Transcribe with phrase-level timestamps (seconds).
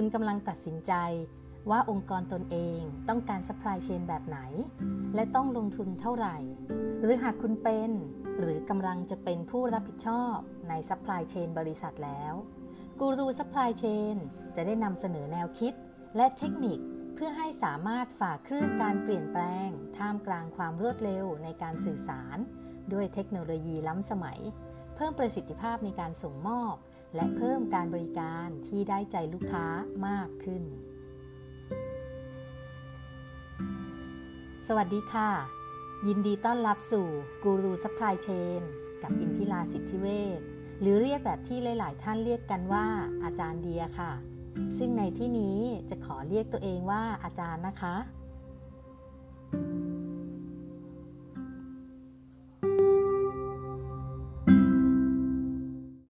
[0.00, 0.92] คุณกำลังตัดสินใจ
[1.70, 4.38] ว่าองค์กรตนเองต้องการ supply chain แบบไหน
[5.14, 6.36] และต้องลงทุนเท่าไหร่
[7.00, 7.90] หรือหากคุณเป็น
[8.38, 10.36] หรือกำลังจะเป็นผู้รับผิดชอบ
[10.68, 12.34] ใน supply chain บริษัทแล้ว
[13.00, 14.16] กูรู supply chain
[14.56, 15.72] จะได้นำเสนอแนวคิด
[16.16, 16.78] และเทคนิค
[17.14, 22.38] เพื่อให้สามารถฝ่าคลื่นการเปลี่ยนแปลง ท่ามกลางความรวดเร็วในการสื่อสาร
[22.92, 24.40] ด้วยเทคโนโลยีล้ำสมัย
[24.96, 26.76] เพิ่มประสิทธิภาพในการส่งมอบ
[27.14, 29.66] และเพิ่มการบริการที่ได้ใจลูกค้า
[30.06, 30.62] มากขึ้น
[34.68, 35.30] สวัสดีค่ะ
[36.06, 37.06] ยินดีต้อนรับสู่
[37.42, 38.62] กูรู supply chain
[39.02, 40.06] กับอินทิราสิทธิเว
[40.38, 40.40] ช
[40.80, 42.86] หรือเรียกแบบที่หลาย ๆ ท่านเรียกกันว่า
[43.24, 44.12] อาจารย์เดียค่ะ
[44.78, 45.58] ซึ่งในที่นี้
[45.90, 47.94] จะขอเรียกตัวเองว่าอาจารย์นะคะ